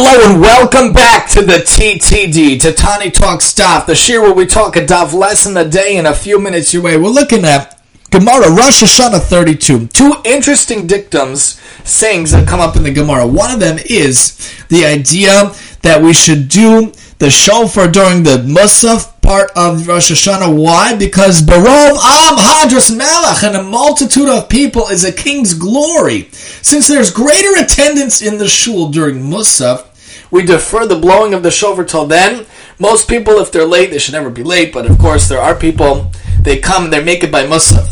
[0.00, 4.80] welcome back to the TTD, to Tani Talks Daf, the shiur where we talk a
[4.80, 6.96] daf lesson a day in a few minutes your way.
[6.96, 7.80] We're looking at
[8.10, 9.88] Gemara, Rosh Hashanah 32.
[9.88, 13.26] Two interesting dictums, sayings that come up in the Gemara.
[13.26, 14.36] One of them is
[14.68, 15.52] the idea
[15.82, 20.56] that we should do the shofar during the Musaf part of Rosh Hashanah.
[20.56, 20.96] Why?
[20.96, 26.28] Because Barov Am Hadras Melech and a multitude of people is a king's glory.
[26.32, 29.84] Since there's greater attendance in the shul during Musaf,
[30.30, 32.46] we defer the blowing of the shofar till then.
[32.78, 35.56] Most people, if they're late, they should never be late, but of course there are
[35.56, 37.87] people, they come they make it by Musaf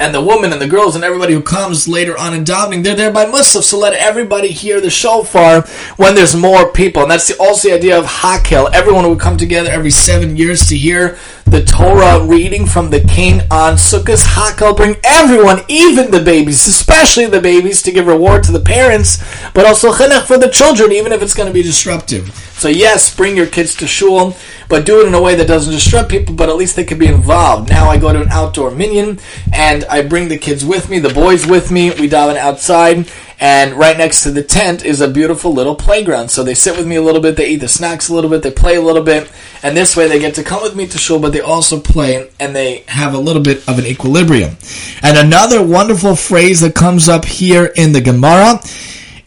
[0.00, 2.94] and the women and the girls and everybody who comes later on in davening, they're
[2.94, 3.62] there by Musaf.
[3.62, 5.62] So let everybody hear the shofar
[5.96, 7.02] when there's more people.
[7.02, 8.70] And that's the, also the idea of Hakel.
[8.72, 11.18] Everyone would come together every seven years to hear
[11.50, 14.24] the Torah reading from the king on Sukkot.
[14.24, 19.18] Hakel bring everyone, even the babies, especially the babies, to give reward to the parents,
[19.52, 22.28] but also chinuch for the children, even if it's going to be disruptive.
[22.60, 24.36] So yes, bring your kids to shul,
[24.68, 26.98] but do it in a way that doesn't disrupt people, but at least they can
[26.98, 27.68] be involved.
[27.68, 29.18] Now I go to an outdoor minyan,
[29.52, 33.10] and I bring the kids with me, the boys with me, we daven outside,
[33.40, 36.28] and right next to the tent is a beautiful little playground.
[36.30, 38.42] So they sit with me a little bit, they eat the snacks a little bit,
[38.42, 39.32] they play a little bit,
[39.62, 42.30] and this way they get to come with me to shul, but they also play,
[42.38, 44.56] and they have a little bit of an equilibrium.
[45.02, 48.60] And another wonderful phrase that comes up here in the Gemara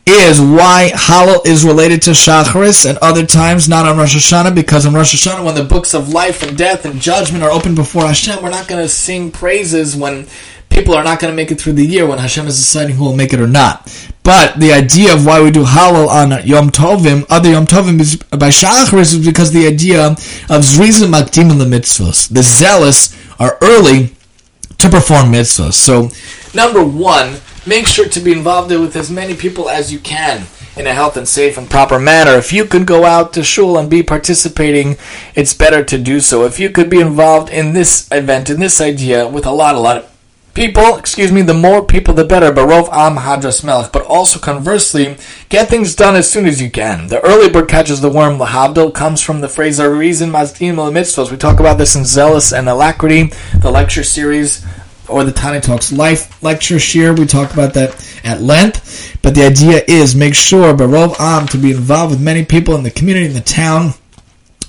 [0.05, 4.85] is why Hallel is related to Shacharis and other times not on Rosh Hashanah because
[4.85, 8.05] on Rosh Hashanah when the books of life and death and judgment are open before
[8.05, 10.27] Hashem, we're not going to sing praises when
[10.73, 13.05] people are not going to make it through the year when Hashem is deciding who
[13.05, 13.89] will make it or not.
[14.23, 18.15] But the idea of why we do Hallel on Yom Tovim, other Yom Tovim is
[18.15, 22.29] by Shacharis is because the idea of Zrizim Makdim the mitzvahs.
[22.29, 24.15] The zealous are early
[24.77, 25.73] to perform mitzvahs.
[25.73, 26.09] So,
[26.53, 30.45] number one, make sure to be involved with as many people as you can
[30.75, 32.31] in a health and safe and proper manner.
[32.31, 34.97] If you could go out to shul and be participating,
[35.35, 36.45] it's better to do so.
[36.45, 39.79] If you could be involved in this event, in this idea, with a lot, a
[39.79, 40.12] lot of
[40.53, 42.51] people, excuse me, the more people the better.
[42.51, 43.91] Barov am hadras melech.
[43.91, 45.17] But also conversely,
[45.49, 47.07] get things done as soon as you can.
[47.07, 48.37] The early bird catches the worm.
[48.37, 51.31] Lahavdil comes from the phrase reason mazdim mitzvos.
[51.31, 54.65] We talk about this in Zealous and Alacrity, the lecture series
[55.09, 57.17] or the Tani Talks Life lecture shiur.
[57.17, 57.93] We talk about that
[58.23, 59.19] at length.
[59.21, 62.83] But the idea is make sure Barov Am to be involved with many people in
[62.83, 63.93] the community, in the town.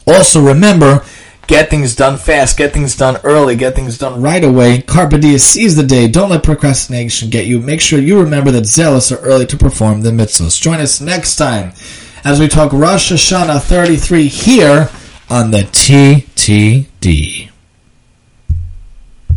[0.06, 1.04] Also remember,
[1.46, 4.82] get things done fast, get things done early, get things done right away.
[4.82, 6.08] Carpe diem, seize the day.
[6.08, 7.60] Don't let procrastination get you.
[7.60, 10.60] Make sure you remember that zealous are early to perform the mitzvahs.
[10.60, 11.72] Join us next time
[12.24, 14.88] as we talk Rosh Hashanah 33 here
[15.30, 17.53] on the TTD.